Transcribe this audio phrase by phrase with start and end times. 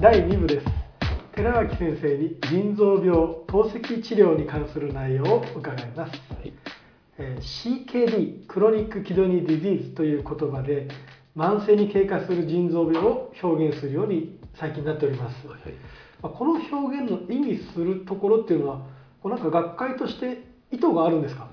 [0.00, 0.66] 第2部です。
[1.34, 3.10] 寺脇先生に腎臓病
[3.46, 6.54] 透析治療に関する内容を伺います、はい。
[7.18, 10.88] えー CKD クロニックキドニーディジーズという言葉で
[11.36, 15.58] 慢性に経過する腎臓病を表現するように最近なっております、はい。
[16.22, 18.86] まあこの表現の意味するところっていうのは
[19.22, 21.50] こうなんか学会として意図があるんですか？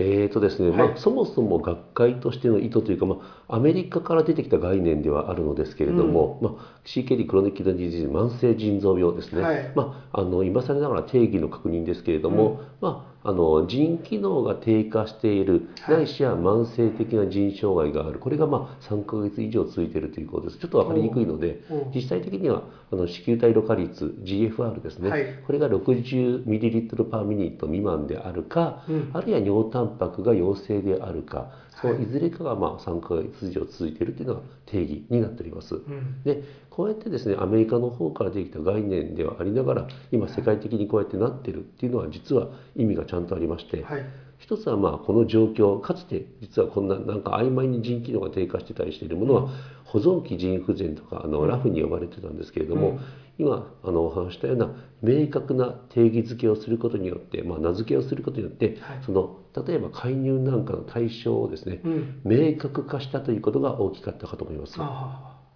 [0.00, 0.78] えーとですねはい。
[0.78, 9.72] まあ、そもそも学会としての意図というか、まあ、アメリカから出てきた概念ではあるのですけれども、まあ、CKD クロニックキドニーディジーズ慢性腎臓病ですね、はい。
[9.74, 15.96] まあ、あの今更ながら定義の確認ですけれども、まあ、あの腎機能が低下している、はい。
[15.98, 18.18] ないしは慢性的な腎障害がある。
[18.18, 20.58] これがまあ3ヶ月以上続いているということです。
[20.58, 21.62] ちょっと分かりにくいので
[21.94, 25.24] 実際的にはあの子宮体ろ過率 GFR ですね、はい。
[25.46, 29.10] これが 60ml パーミニット未満であるか、うん。
[29.12, 31.98] あるいは尿タンパクが陽性であるか、そはい。
[31.98, 35.76] のいずれかがまあ3ヶ月以上続いているというのが定義になっております。
[35.76, 36.22] うん。
[36.22, 44.04] でこうやってですねアメリカの方からできた概念ではありながら今世界的にこうやってなってるっていうのは実は意味がちゃんとありまして、はい。
[44.38, 49.50] 一つはまあこの状況かつて実はこんななんか曖昧に腎機能が低下してたりしているものは、
[49.84, 53.00] 保存期腎不全とかあのラフに呼ばれてたんですけれども、うん。
[53.38, 54.70] 今あのお話ししたような
[55.02, 59.02] 明確な定義づけをすることによって、まあ、名付けをすることによって、はい。
[59.04, 62.20] その例えば介入なんかの対象をですね、うん。
[62.24, 64.78] 明確化したということが大きかったかと思います。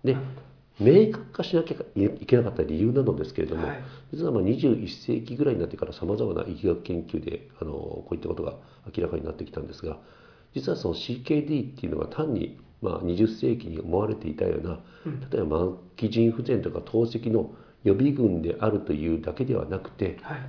[0.03, 0.17] で
[0.81, 3.83] 明確化しなきゃいけなかった理由なのですけれども、はい。
[4.13, 8.55] 実はまあ21世紀ぐらいになってからさまざまな疫学研究であのこういったことが
[8.97, 9.99] 明らかになってきたんですが
[10.55, 15.21] 実はその CKD っていうのが単にまあ20世紀に思われていたようなうん。
[15.31, 15.61] 例えば
[15.97, 17.53] 末期腎不全とか透析の
[17.85, 20.41] 予備軍であるというだけではなくてはい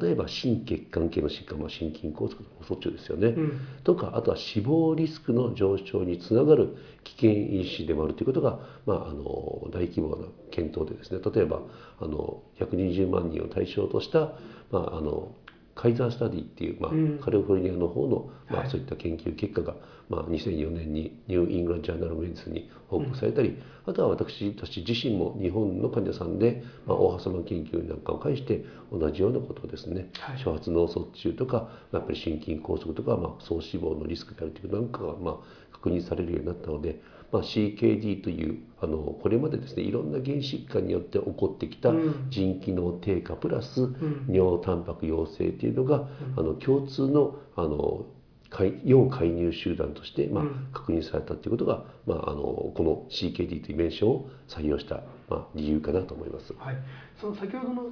[0.00, 3.60] 例えば心血管系の疾患、まあ、心筋梗塞とかもそっちですよね、うん。
[3.84, 9.24] とかあとは死亡リスクの上昇につながる危険因子でもあるということが、まあ、あの
[9.70, 11.60] 大規模な検討でですね例えば
[12.00, 14.32] あの120万人を対象とした、
[14.70, 15.34] まあ、あの
[15.82, 17.18] カイザースタディっていう、まあうん。
[17.18, 18.70] カリフォルニアの方の、まあ、はい。
[18.70, 19.74] そういった研究結果が、
[20.08, 30.36] まあ、2004年にニューイングランド・ジャーナル・メディスンに報告されたり、あとは私たち自身も日本の患者さんで、まあ、大狭間研究なんかを介して同じようなことをですね、はい。
[30.36, 35.36] 初発脳卒中とかやっぱり心筋梗塞とか、まあ、総死亡のリスクであるということなんかが、まあ、
[35.72, 37.00] 確認されるようになったので、
[37.32, 42.28] まあ、CKD というあのこれまでですねいろんな原疾患によって起こってきたうん。
[42.30, 44.26] 腎機能低下プラスん。
[44.28, 48.06] 尿タンパク陽性というのが、あの共通のあの
[48.50, 50.68] 介要介入集団として、まあうん。
[50.74, 54.96] 確認されたということが、まあ、あのこの CKD という名称を採用した、
[55.30, 56.52] まあ、理由かなと思います。
[56.58, 56.76] はい、
[57.18, 57.82] その先ほどの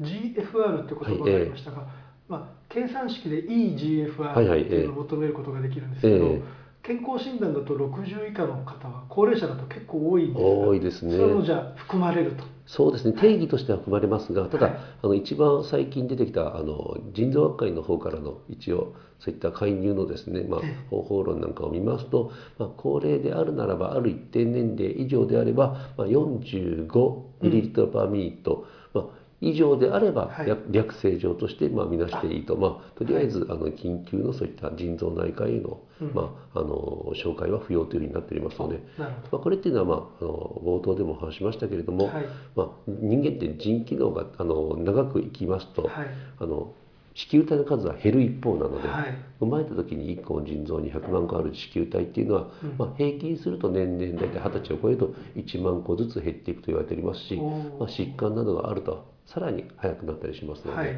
[0.00, 1.88] GFR って言葉がありましたが、
[2.28, 11.16] まあ、計算式で EGFR はいうのを求めることができるんですけど、ええ健康診断だと60以下の方は高齢者だと結構多いんですが多いですね。
[11.16, 12.44] それもじゃあ含まれると。
[12.66, 13.18] そうですね。
[13.18, 14.78] 定義としては含まれますがただ、はい。
[15.02, 30.46] あの一番最近出てきたあの腎臓学会の方からの一応そういった介入のですね、まあえ、方法論なんかを見ますと、まあ、高齢であるならばある一定年齢以上であれば、まあ、45ミリリットルパーミニット、まあ以上であればはい。
[30.46, 36.12] 略,、略正常としてまあ見なしていいと、まあ、とりあえずあの緊急のそういった腎臓内科への,、うん。
[36.14, 42.26] まあ、あの紹介は不要というふうになっておりますので、まあ、これっていうのは、まあ、あの冒頭でもお話ししましたけれども、はい。
[42.56, 46.08] まあ、人間って腎機能があの長く生きますと、はい。
[46.38, 46.72] あの
[47.14, 49.14] 子宮体の数は減る一方なので、はい。
[49.38, 52.74] 生まれた時に1個の腎臓に100万個ある子宮体っていうのは、うん。
[52.76, 60.96] まあ、平均すると年々大体二十歳を超えると1万個ずつ減っていくと言われておりますし、まあ、疾患などがあるとさらに早くなったりしますので、はい。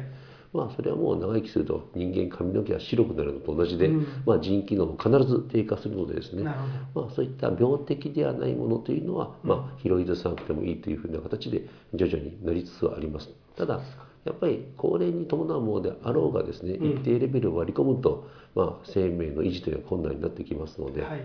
[0.53, 4.07] まあ、それはもう長生きすると人間髪の毛が白くなるのと同じで、うん。
[4.25, 6.43] まあ、腎機能も必ず低下するのでですね。
[6.43, 6.57] ま
[6.95, 13.29] あ、そういった病的ではないものというのは、まあ、広いずさなくてもいいというふうな形で徐々になりつつはあります。
[13.55, 13.81] ただ
[14.25, 16.91] やっぱり高齢に伴うものであろうがですね、うん。
[16.97, 21.21] 一定レベルを割り込むと、まあ、生命の維持というのは困難になってきますので、はい。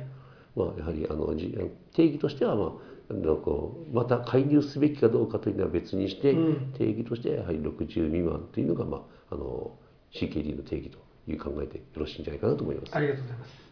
[0.55, 1.57] まあ、やはりあのじ
[1.95, 2.73] 定義としては、まあ、あ
[3.13, 6.37] のこうまた介入すべきかどうかというのは別にして、う
[6.71, 6.73] ん。
[6.79, 8.99] 定義としてはやはり60未満というのが、ま
[9.31, 9.73] あ、あの
[10.15, 10.99] CKD の定義と
[11.31, 12.95] いう考えでよろしいんじゃないかなと思います。
[12.95, 13.63] ありがとうございます、えー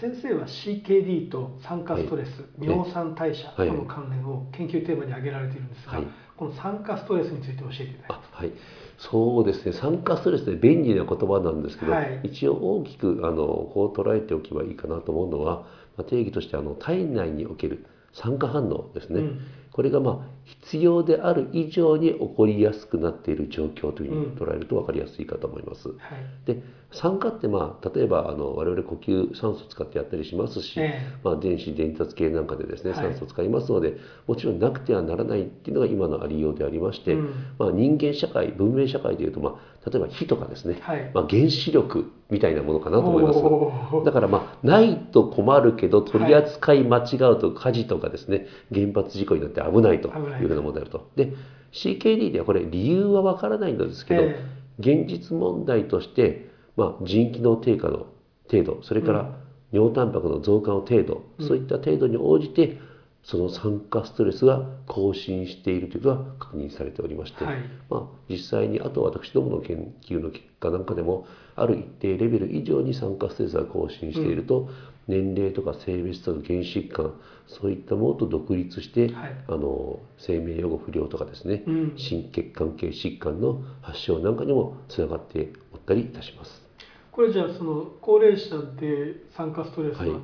[0.00, 2.64] 先生は CKD と酸化ストレス、い。
[2.64, 3.72] 尿酸代謝とはい。
[3.72, 6.06] の関連を研究テーマに挙げられているんですが、はい。
[6.36, 8.52] この酸化ストレスについて教えていただきあはい、
[8.98, 9.72] そうですね。
[9.72, 12.20] 酸化ストレスで便利な言葉なんですけど、はい。
[12.24, 15.66] 一応大きくあのこう捉えておけばいいかなと思うのは、
[15.96, 19.40] まあ、定義としてあの体内における酸化反応ですね、うん。
[19.70, 25.88] これが、まあ、必要である以上に起こりやすくなっている状況というふうに捉えると分かりやすいかと思います。
[25.88, 25.96] はい。
[26.46, 26.62] で
[26.92, 31.18] 酸化ってまあ例えばあの我々呼吸酸素使ってやったりしますし、ええ。
[31.24, 33.02] まあ、電子伝達系なんかでですねはい。
[33.02, 33.96] 酸素使いますので、
[34.26, 37.34] もちろんなくてはならないっていうのが今のありようでありまして、うん。
[37.58, 41.10] まあ、人間社会文明社会でいうと、まあ、例えば火とかですね、はい。
[41.12, 44.04] まあ、原子力みたいなものかなと思います。
[44.04, 50.08] だからまあないと困るけど取り扱い間違うと火事とかですね原発事故になって危ないと。
[50.08, 50.44] 危ないい。
[50.44, 51.10] うふうな問題だと。
[51.16, 51.32] で
[51.72, 58.06] CKD ではこれ理由はわからないんですけど、え現実問題として、まあ、腎機能低下の
[58.50, 59.38] 程度それから
[59.72, 62.78] 尿タンパクの増加の程度、そういった程度に応じて
[63.26, 67.56] その酸化ストレスが更新しているということが確認されておりまして、はい。
[67.90, 74.68] まあ、実際にあと私どもの研究の結果なんかでもある一定レベル以上に酸化ストレスが更新していると、
[75.08, 77.14] 年齢とか性別とか原疾患
[77.46, 79.36] そういったものと独立して、はい。
[79.48, 81.94] あの生命予後不良とかですね、うん。
[81.96, 86.62] 心血管系疾患の発症なんかにもつながっておったりいたします。
[87.12, 90.10] これじゃあその高齢者で酸化ストレスはい。
[90.10, 90.20] は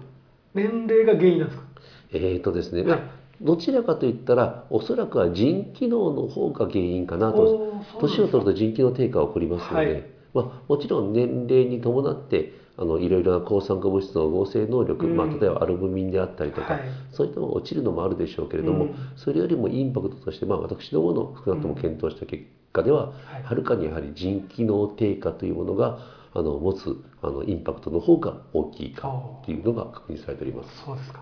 [0.55, 1.67] 年齢が原因なんですか、
[2.13, 3.01] えーとですね、はい。
[3.01, 7.73] まあどちらかといったらおそらくは腎機能の方が原因かなと。
[8.01, 15.17] 年を取ると腎機能低下が起こりますので、はいまあ、もちろん年齢に伴ってあのいろいろな抗酸化物質の合成能力、うん。
[15.17, 16.83] まあ、例えばアルブミンであったりとか、はい。
[17.11, 18.95] そういったものが落ちるのもあるでしょうけれども、うん。
[19.17, 23.43] それよりもインパクトとして、まあ、私どもの少なくとも検討した結果では、はい。
[23.43, 25.99] はるかにやはり腎機能低下というものが
[26.35, 29.09] あの持つあのインパクトの方が大きいか
[29.43, 30.85] っていうのが確認されております。
[30.85, 31.21] そうですか、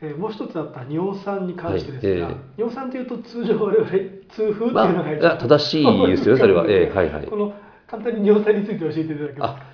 [0.00, 2.34] えーもう一つあった尿酸に関してですが、はい。
[2.34, 3.96] え尿酸というと通常我々痛
[4.28, 6.66] 風っていうのまが入ってあ、正しいですよね、それは。
[6.68, 7.26] ええはいはい。
[7.26, 7.36] こ。
[7.36, 7.52] の
[7.88, 9.60] 簡単に尿酸について教えていただけます。
[9.60, 9.68] か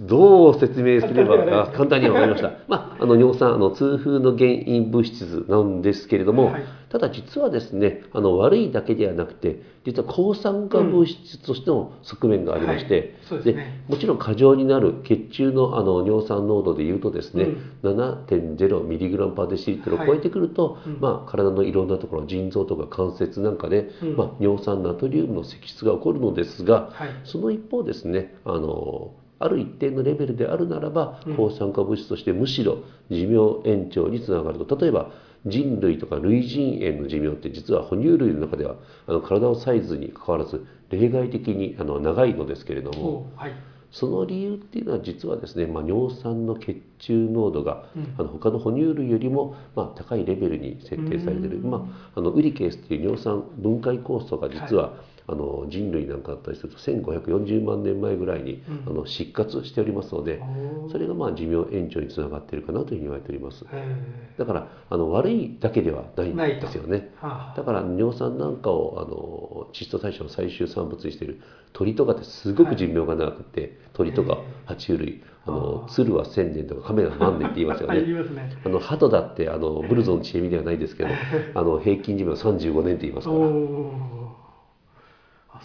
[0.00, 2.52] どう説明すれば簡単には分かりました。
[2.68, 6.62] まあ、あの尿酸あの痛風の原因物質なんですけれども、はい
[6.92, 13.10] ただ実はですねあの悪いだけではなくて実は抗酸化物質としての側面がありまして、はい。
[13.28, 13.84] そうですね。
[13.88, 17.48] もちろん過剰になる血中のあの尿酸濃度でいうとですね、
[17.82, 20.98] 7.0ミリグラムパーデシリットルを超えてくると、うん。
[21.00, 24.16] まあ、体のいろんなところ腎臓とか関節なんかで、うん。
[24.16, 27.10] まあ、尿酸ナトリウムの積出が起こるのですが、はい。
[27.24, 29.10] その一方ですねあの
[29.40, 31.36] ある一定のレベルであるならばうん。
[31.36, 34.76] 抗酸化物質としてむしろ寿命延長につながると。
[34.76, 35.10] 例えば
[35.46, 43.52] 人類とか類人猿の寿命って実は哺乳類の中ではあの体のサイズにかかわらず例外的にあの長いのですけれどもはい。
[43.92, 48.14] その理由っていうのは実はですね、まあ、尿酸の血中濃度が、うん。
[48.18, 51.70] あの他の哺乳類よりも、まあ、高いレベルに設定されている、うん。
[51.70, 54.94] まあ、あのウリケースっていう尿酸分解酵素が実は、
[55.26, 58.82] あの人類なんかだったりすると1540万年前ぐらいに、うん。
[58.86, 60.42] あの失活しておりますので
[60.90, 63.64] それがまあ寿命延長につながっているかなというふうに言われております。
[63.72, 67.12] えだからあの悪いだけではないんですよね。
[67.20, 67.54] ーはあ。
[67.56, 71.40] だから尿酸なんかをあの窒素代謝の最終産物にしている
[71.72, 78.04] 鳥とかってすごく寿命が長くて、鳥とか爬虫類あの鶴は千年とか亀は万年って言いますよ はいね
[78.34, 78.52] ね。
[78.64, 81.08] あの鳩だってあのブルゾンの知恵みではないですけど
[81.54, 83.40] あの平均寿命は35年って言いますから、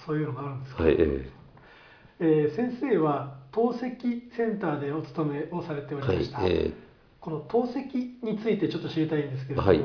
[0.05, 1.31] そういうのがあるんですか、いえ
[2.19, 2.23] え。
[2.51, 6.73] ー先生は透析センターでお勤めをされておえはいりました、え
[7.19, 9.79] この透析についてちょっと知りたいんですけれども、はい。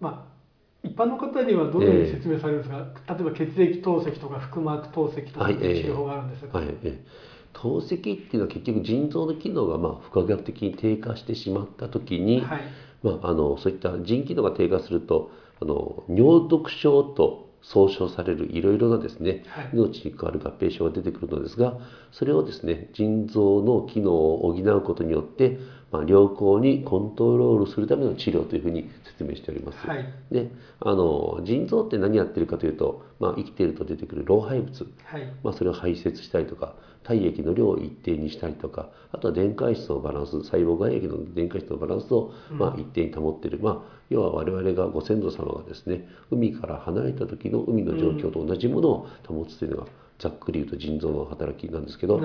[0.00, 0.36] まあ
[0.82, 7.04] 一般の方にはどのように説明されるんですか、例えば血液透析とか腹膜透析とかいう治療法があるんですが、はいええ。
[7.52, 12.60] 透析っていうのは結局腎臓の機能がまあ不可逆的に低下してしまった時に、はい。
[13.02, 15.30] まあ、あのそういった腎機能が低下すると
[15.60, 19.70] あの尿毒症と総称されるいろいろなですね、はい。
[19.72, 21.78] 命に関わる合併症が出てくるのですが
[22.12, 25.58] それをですね腎臓の機能を補うことによって、
[25.92, 29.78] まあ、良好にコントロールするための治療というふうに説明しております。
[29.86, 30.04] はい。
[30.30, 30.50] で
[30.80, 34.86] あの腎臓って何やってるかというと、まあ、生きていると出てくる老廃物。
[35.04, 35.32] はい。
[35.44, 36.74] まあ、それを排泄したりとか
[37.06, 49.86] 体液の量を一定にしたりとかあとは電解質のバランス細胞外液の電解質のバランスをまあ一定に保っている、まあ、要は我々がご先祖様がですね海から離れた時の海の状況と同じものを保つというのが
[50.18, 52.18] ざっくり言うと腎臓の働きなんですけど、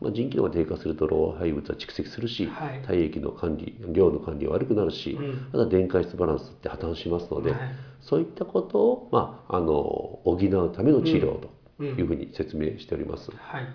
[0.00, 2.82] まあ、腎機能が低下すると老廃物は蓄積するし、はい。
[2.82, 5.48] 体液の管理量の管理は悪くなるし、うん。
[5.50, 7.60] あとは電解質バランスって破綻しますので、はい。
[8.00, 9.72] そういったことを、まあ、あの
[10.24, 11.50] 補うための治療と
[11.82, 13.30] いうふうに説明しております。
[13.30, 13.66] はい。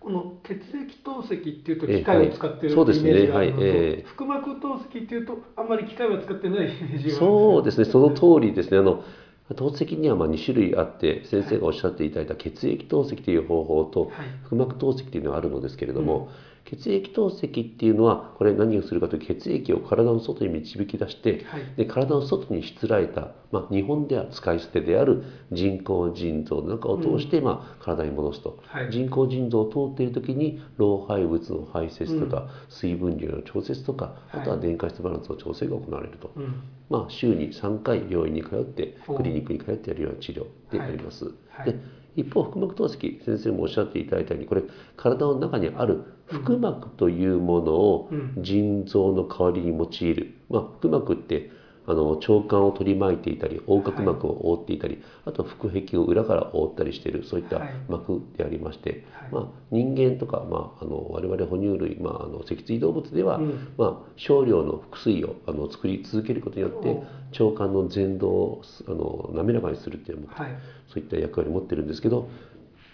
[0.00, 3.12] この血液透析っていうとええ機械を使っているイメそうですね。
[3.12, 3.70] ージがあるのと、はい。
[3.70, 4.04] ええ。
[4.16, 8.78] 腹膜透析っていうとあんまり機械は使ってないイメージがあるんですそうですね、その通りですね。
[8.78, 9.04] あの
[9.54, 14.38] 透析にはまあ2種類あって先生がおっしゃっていただいた血液透析という方法とはい。
[14.42, 16.30] 腹膜透析というのがあるのですけれども、
[16.70, 21.62] 血液透析っていうのはこれ何をするかというと血液を体の外に導き出してはい。
[21.76, 28.90] で体の外にしつらえた、まあ、日本では使い捨てである人工腎臓の中を通して、まあ、体に戻すと、はい。
[28.90, 36.54] 人工腎臓を通っている時に老廃物の排泄とか、水分量の調節とかあとは電解質バランスの調整が行われると、うん。
[36.88, 41.72] まあ、週に3回病院に通っておクリニックに通ってやるような治療であります、はい。
[41.72, 41.78] で
[42.16, 44.62] 一方腹膜透析先生もおっしゃっていただいたようにこれ
[44.96, 48.42] 体の中にある腹膜というものをうん。
[48.42, 51.50] 腎臓の代わりに用いる、まあ、腹膜って
[51.86, 57.74] あの腸管を取り巻いていたり横隔膜を覆っていたり、あと腹壁を裏から覆ったりしているそういったはい。
[57.88, 59.32] 膜でありまして、はい。
[59.32, 63.68] まあ、人間とか、まあ、あの我々哺乳類、まあ、あの脊椎動物では、うん。
[63.76, 70.54] まあ、少量の腹水をあの作り続けることによって腸管の前動をあの滑らかにするっていうのもはい
[70.92, 72.28] そういった役割を持ってるんですけど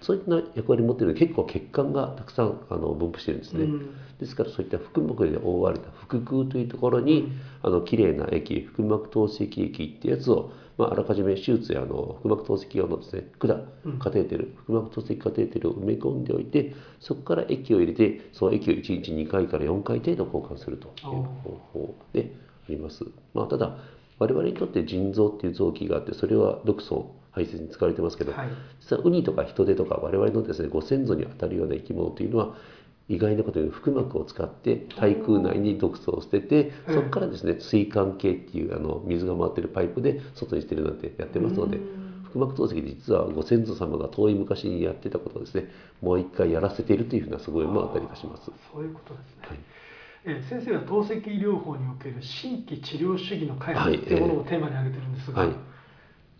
[0.02, 3.94] そういった役割を持ってるので結構血管がたくさんあの分布してるんですね、うん。
[4.20, 13.98] ですからそういった腹膜で覆われた腹腔というところに、あの綺麗な液腹膜透析液ってやつを、まあ、あらかじめ手術やあの腹膜透析用のですね管うん。
[13.98, 22.30] カテーテル腹膜透析カテーテルを埋め込んでおいてそこから液を入れてその液を1日2回から4回程度交換するという方法で
[22.68, 23.76] あります、まあ、ただ
[24.18, 28.48] 我々にとって腎臓っていう臓器があってそれは毒素排泄に使われてますけど、はい。
[28.80, 32.56] 実はウニとかヒトデとか我々のですねご先祖にあたるような生き物というのは
[33.08, 36.94] 意外なことに腹膜を使って体空内に毒素を捨ててうん。
[36.94, 42.06] そこからですね水管系っていうあの水が回ってるパイプで外に捨てるなんてやってますのでうん。
[42.32, 48.50] 腹膜透析で実はご先祖様が遠い昔にやってたことをですねもう一回やらせているというふうな側面もあったりいたします。
[48.72, 49.58] そういうことですね、はい。
[50.24, 53.96] えー先生は透析療法における新規治療主義の開はい。
[53.98, 55.56] 発というものをテーマに挙げてるんですが、はい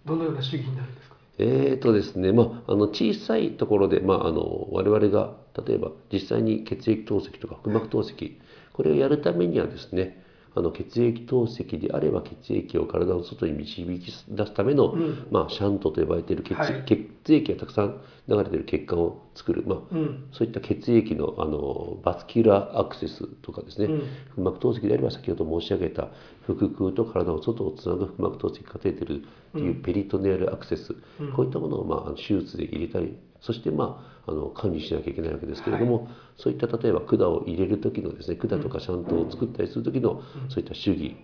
[0.07, 1.17] どのような主義になるんですか？
[1.39, 5.35] えーとですねまあ、あの小さいところで、まあ、あの我々が
[5.67, 8.37] 例えば実際に血液透析とか腹膜透析
[8.73, 10.23] これをやるためにはですね
[10.55, 15.27] あの血液透析であれば血液を体の外に導き出すための、うん。
[15.31, 16.85] まあ、シャントと呼ばれている血,、はい。
[16.87, 20.29] 血液がたくさん流れている血管を作る、まあうん。
[20.33, 24.09] そういった血液のあのバスキュラーアクセスとかですね、うん。
[24.37, 26.09] 腹膜透析であれば先ほど申し上げた
[26.47, 31.33] 腹腔と体の外をつなぐ腹膜透析カテーテルというペリトネアルアクセス、うん。
[31.33, 41.17] こういったものを、まあ手術で入れたりそして、まあ、あの管理しなきゃいけないわけですけれども、そういった例えば管を入れる時のですね管とかシャントを作ったりする時の、そういった主義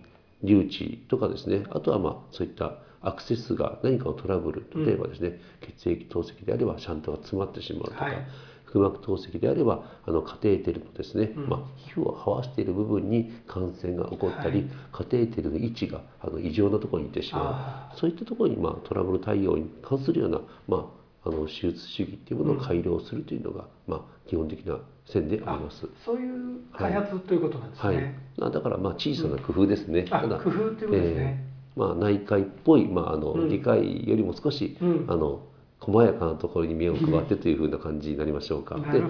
[0.43, 1.63] 留置とかですね。
[1.71, 8.27] あとはまあそういったアクセスが何かのトラブル例えばですね、血液透析であればシャントが詰まってしまうとか、はい。
[8.65, 11.49] 腹膜透析であればあのカテーテルのですね、うん。
[11.49, 14.69] まあ、皮膚を這わしている部分に感染が起こったり、はい。
[14.91, 17.99] カテーテルの位置があの異常なところに行ってしまう。
[17.99, 20.89] そういったところに、まあ、トラブル対応に関するような、ま
[21.23, 25.87] あ、あの手術主義っていうものを改良するというのが、まあ、基本的な線であります。
[26.05, 27.97] そういう開発ということなんですはい。
[27.97, 30.05] ね、、まあだからまあ小さな工夫ですね。
[30.09, 33.49] あただ工夫ということですね、えーまあ、内科医っぽい、まああのうん。
[33.49, 35.05] 外科医よりも少し、うん。
[35.07, 35.41] あの
[35.85, 38.75] 細やかなところに目を配ってというふうな感じになりましょうか。
[38.91, 39.01] で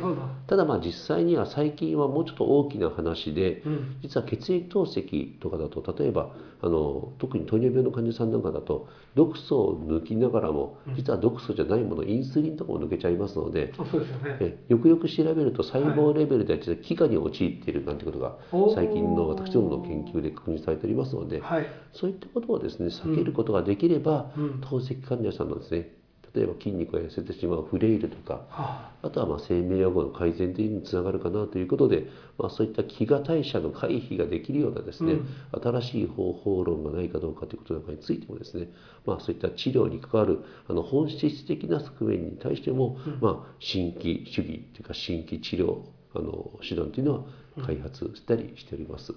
[0.47, 3.95] ただまあ実際には最近はもうちょっと大きな話で、うん。
[4.01, 6.29] 実は血液透析とかだと例えば
[6.61, 14.37] あの特に糖尿病の患者さんなんかだと毒素を抜きながらも実は毒素じゃないものインスリンとかも抜けちゃいますので、よね。
[14.39, 18.37] えよくよく調べると細胞レベルでは実は飢餓に陥っているなんてことが
[18.73, 21.67] 最近の私どもの研究で確認されておりますのではい。
[21.91, 24.61] そういったことをですね避けることができれば、うん。
[24.61, 26.02] 透析患者さんのですね
[26.35, 29.09] 例えば筋肉が痩せてしまうフレイルとかはあ。
[29.09, 32.07] とはまあ生命予後の改善というのにつながるかなということで、
[32.39, 35.17] まあ、そういった飢餓代謝の回避ができるようなですね、
[35.61, 38.69] 新しい方法論がないかどうかということなんかについてもですね、
[39.05, 45.83] まあ、そういった治療に関わるあの本質的な側面に対しても、まあ、新規主義というか新規治療
[46.15, 49.13] あの手段というのは開発したりしております。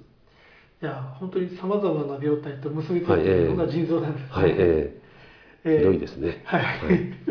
[0.83, 5.01] いや本当にさまざまな病態と結びついているのが腎臓なんですね、はい、ええ。
[5.01, 5.06] ーー
[5.79, 6.43] ひどいですね。
[6.45, 6.63] はい、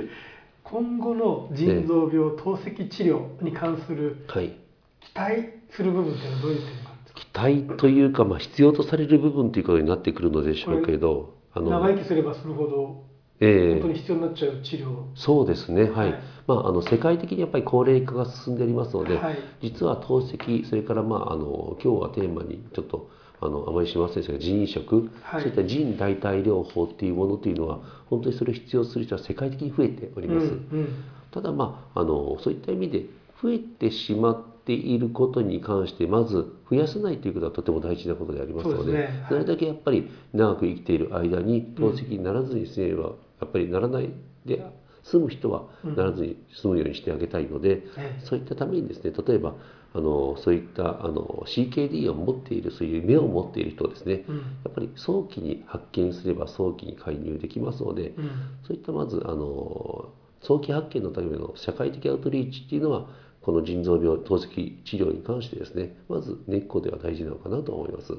[0.63, 4.57] 今後の腎臓病透析治療に関するはい。
[5.01, 7.21] 期待する部分というのはどういう点があるんですか？
[7.61, 13.03] 期待というか、まあ、必要とされる部分ということになってくるのでしょうけど、あ長生きすればするほど
[13.39, 13.73] ええ。
[13.73, 15.91] 本当に必要になっちゃう治療、そうですね、はい。
[15.91, 16.19] はい。
[16.47, 19.35] まあ、あの世界的にやっぱり高齢化が進んでおりますので、はい。
[19.61, 23.09] 実は透析、それから、まあ、あの今日はテーマにちょっと
[23.45, 25.41] あのあまりしませんでしたが、腎移植、はい。
[25.41, 30.45] そういった腎代替療法っていうものというのは、本当にそれを必要とする人は世界的に増えております。
[30.45, 30.89] うんうん。
[31.35, 33.05] ただ、まあ、あのそういった意味で
[33.43, 43.09] 増えてしまっていることに関してまず増やさないということはとても大事なことでありますのでねはいそれだけやっぱり長く生きている間に透析にならずに済めば、や
[43.45, 44.09] っぱりならない
[44.45, 44.65] で
[45.03, 49.55] 住む人はならずに済むようにしてあげたいので、ええそういったためにですね例えば
[49.95, 54.37] あのそういったあの CKD を持っているそういう目を持っている人はですね、うん。
[54.37, 58.29] やっぱり早期に発見すれば早期に介入できますので、うん。
[58.67, 60.09] そういったまずあの
[60.41, 63.07] 早期発見のための社会的アウトリーチっていうのは
[63.41, 68.13] この腎臓病透析治療に関してですねまず根っこでは大事なのかなと思います。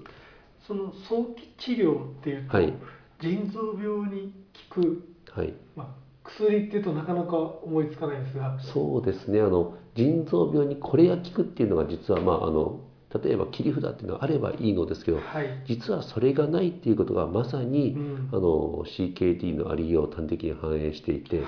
[0.67, 2.73] その早期治療っていうと、はい。
[3.21, 4.33] 腎臓病に
[4.71, 5.55] 効く、はい。
[5.75, 5.87] まあ、
[6.25, 8.59] 薬っていうとなかなか思いつかないんですが。
[8.61, 9.41] そうですね。
[9.41, 12.81] あの腎臓病にこれが効くっていうのが実はまああの
[13.15, 18.29] 例えば切り札っていうのがあればいいのですけどはい、実はそれがないっていうことがまさに、うん。
[18.33, 21.47] あの CKD のありようを端的に反映していてはい。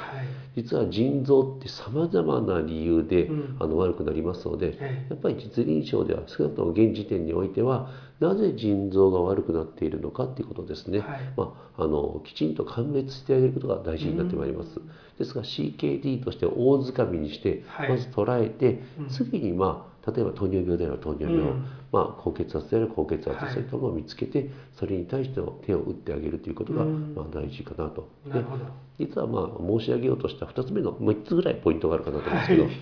[0.57, 3.57] 実は腎臓ってさまざまな理由で、うん。
[3.59, 11.21] あの悪くなりますのでえやっぱり実臨床では少なくとも現時点においてはなぜ腎臓が悪くなっているのかっていうことですね、はい。
[11.37, 14.81] まあ、あのきちんと鑑別してあげることが大事になってまいります、
[15.19, 17.91] ですが CKD として大掴みにしてはい。
[17.91, 19.09] まず捉えて、うん。
[19.09, 21.67] 次にまあ例えば糖尿病であれば糖尿病、うん。
[21.93, 23.55] まあ、高血圧であれば高血圧、はい。
[23.55, 27.15] そういったものを見つけてそれに対しての手を打ってあげるということが、うん。
[27.15, 28.09] まあ、大事かなと。
[28.25, 28.65] でなるほど。
[28.99, 32.73] 実はまあ申し上げようとした2つ目の3つぐらいポイントがあるかなと思うんですけど、はい。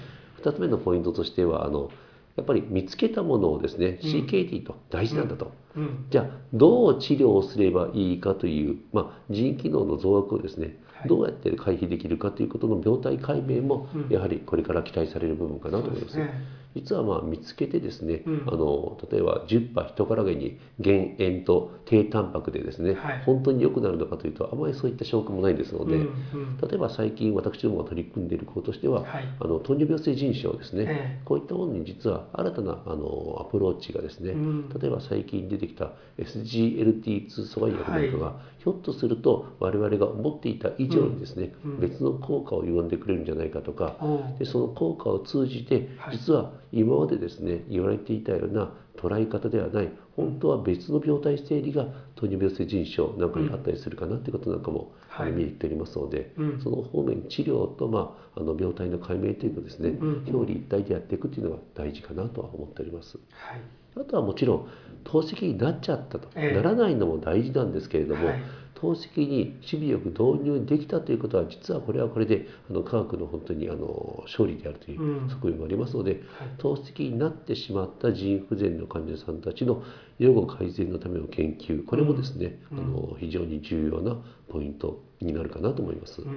[0.43, 1.91] 2つ目のポイントとしてはあの
[2.37, 4.11] やっぱり見つけたものをですね、うん。
[4.11, 6.07] CKD と大事なんだと、うん。
[6.11, 11.09] じゃあどう治療をすればいいかという、まあ、腎機能の増悪をですね、はい。
[11.09, 14.09] どうやって回避できるかということの病態解明もうん。
[14.11, 16.13] やはりこれから期待される部分かなと思います。
[16.13, 16.31] すね
[16.77, 18.45] 実はまあ見つけてですね、うん。
[18.47, 23.23] あの例えば10波人からげに減塩と低タンパクでですね、はい。
[23.25, 26.03] 本当に良くなるのかというとあまりそういった証拠もないですので、うん
[26.35, 26.57] うん。
[26.59, 29.29] 例えば最近私どもが取り組んでいることとしては、はい。
[29.41, 31.23] あの糖尿病性腎症ですね、ええ。
[31.25, 34.69] こういったものに実は新たなあのアプローチがですね、うん。
[34.69, 41.71] 例えば最近出てきた SGLT2 阻害薬なんかが、ひょっとすると我々が思っていた以上にですね、うん。
[41.73, 41.81] うん。
[41.81, 43.97] 別の効果を呼んでくれるんじゃないかとか、
[44.39, 46.19] でその効果を通じてはい。
[46.19, 55.33] 実は今までですね言われていたような捉え方ではない本当は別の病態整理が糖尿病性腎症なんかにあったりするかなということなんかも、あのはい。
[55.33, 56.61] 見えておりますので、うん。
[56.63, 60.25] その方面治療と、まあ、あの病態の解明というのをですね、うん。
[60.27, 63.19] 表裏一体でやっていくというのが大事かなとは思っております。
[63.31, 63.61] はい。
[63.99, 64.69] あとはもちろん
[65.05, 66.57] 透析になっちゃったと、ええ。
[66.57, 68.41] ならないのも大事なんですけれども、はい
[68.77, 75.29] 透析に守備よく導入できたということは実はこれはこれであの科学の本当にあの勝利であるといううん。
[75.29, 76.23] 側面もありますので、はい。
[76.59, 79.83] 透析になってしまった腎不全の患者さんたちの
[80.19, 82.79] 予後改善のための研究これもですね、うん。
[82.79, 86.21] あの非常に重要なポイントになるかなと思います。
[86.23, 86.33] うん。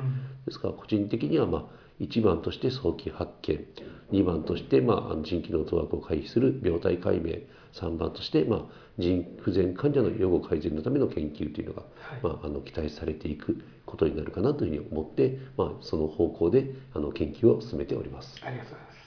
[0.46, 3.66] ですから個人的には、まあ、1番として早期発見
[4.12, 7.34] 2番として、まあ腎機能増悪を回避する病態解明
[7.74, 8.62] 3番として、まあ、
[8.98, 12.24] 腎不全患者の予後改善のための研究というのが、はい。
[12.24, 18.40] まあ、あの期待されていくことになるかなというふうに思って、まあ、その方向であの研究を進めております。
[18.44, 19.00] ありがとうございます。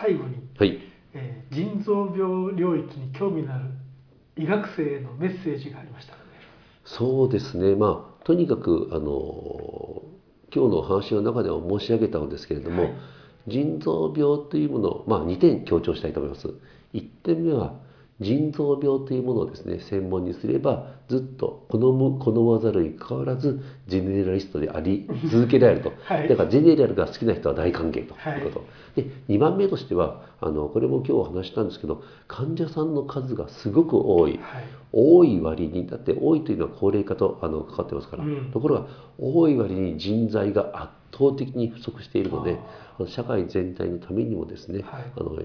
[0.00, 0.80] 最後に、はい。
[1.14, 3.64] えー腎臓病領域に興味のある
[4.36, 6.14] 医学生へのメッセージがありました。
[6.84, 10.02] そうですね、まあ、とにかくあの
[10.54, 12.92] 今日のお話の中では申し上げたのですけれども、はい。
[13.48, 16.48] 腎臓病というものを、まあ、2点強調したいと思います。
[16.94, 17.74] 1点目は
[18.22, 26.28] 腎臓病というものをですね専門にすればずっと好む好まざるにかかわらずジェネラリストであり続けられると、 はい。
[26.28, 28.64] だからジェネラルが好きな人は大歓迎ということ、
[28.96, 34.40] で2番目としてはあのこれも今日お話ししたんですけど患者さんの数がすごく多い、はい。
[34.94, 38.50] 多い割にだって多いというのは高齢化とあのかかってますから、うん。
[38.52, 38.86] ところが
[39.18, 42.58] 多い割に人材が圧倒的に不足しているので
[43.06, 45.12] 社会全体のためにもですね、はい。
[45.16, 45.36] あの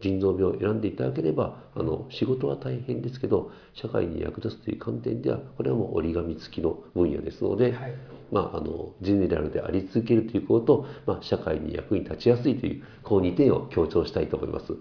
[0.00, 7.94] 腎臓病を選んでいただければあの仕事は大変ですけど社会に役立つという観点ではこれはもう折り紙付きの分野ですので、はい。
[8.32, 14.72] まあ、あのジェネラルであり続けるということと、まあ、社会に役に立ちやすいというこう2点を強調したいと思います。
[14.72, 14.78] は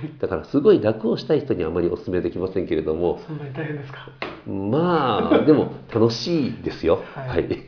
[0.00, 0.12] い。
[0.20, 4.08] だからすごい楽をしたい人にはあまりお勧めできませんけれども、そんなに大変ですか？
[4.46, 7.00] まあでも楽しいですよ。
[7.14, 7.28] はい。
[7.28, 7.64] はい。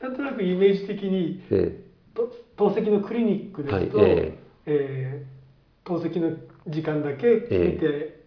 [0.00, 1.72] なんとなくイメージ的にえ
[2.14, 4.32] と透析のクリニックですと、はいえ。
[4.66, 5.33] えー
[5.84, 6.36] 透析の
[6.68, 8.24] 時間だけ見て、ええー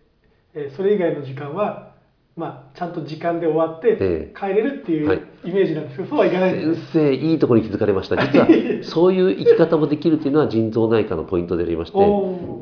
[0.76, 1.94] それ以外の時間は、
[2.36, 5.18] まあ、ちゃんと時間で終わってえ帰れるっていはい。
[5.18, 8.16] うイメージなんですけど、そうはいかない先生いいところに気づかれました。
[8.26, 8.48] 実は
[8.82, 11.98] そういう生き方もできるというのは腎臓内科のポイントでありまして、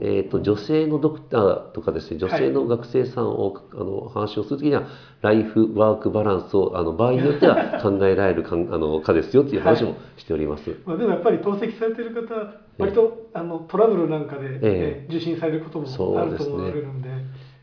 [0.01, 4.83] えー、と女性のドクターとかですね女性の学生さんを、あの話をするときには
[5.21, 10.69] ライフワークバランスをあの場合によっては 考えられるかんあのかですよという話もしております。
[10.85, 15.07] まあ、でもやっぱり透析されてる方は割と、あのトラブルなんかで、ええ。
[15.09, 17.09] ー受診されることもそうあると思われるんで。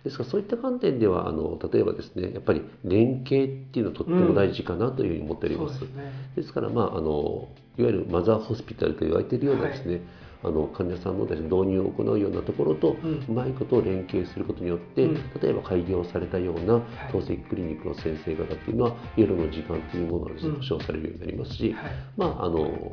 [0.04, 5.78] ですからそういった観点ではあの例えばですねやっぱり連携っていうのはとっても大事かなというふうに思っております。
[5.78, 6.12] そうですね。
[6.36, 7.48] ですから、まあ、あの
[7.78, 10.00] いわゆるマザーホスピタルと言われているようなですね、
[10.44, 13.24] あの患者さんのです、ね、導入を行うようなところと、うん。
[13.28, 15.14] うまいことを連携することによって、うん。
[15.40, 16.80] 例えば開業されたような
[17.12, 21.92] 透析クリニックの先生方っていうのは夜の時間というものをです保証されるようになりますし、はい。
[22.16, 22.90] まあ、あの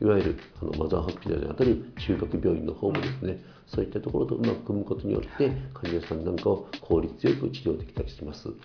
[0.00, 8.48] いわゆるあのマザーホスピタルにあたる中学病院の方もですね、そういったところとうまく組むことによって患者さんなんかを効率よく治療できたりします。
[8.48, 8.56] はい。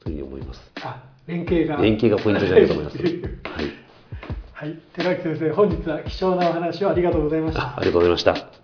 [0.00, 0.60] というふうに思います。
[0.82, 1.76] あ連携が。
[1.76, 2.98] 連携がポイントじゃないかと思います。
[3.02, 3.08] はい、
[4.52, 4.78] はい。
[4.92, 7.62] 寺脇先生本日は貴重なお話をありがとうございました。
[7.62, 8.57] あありがとうございました。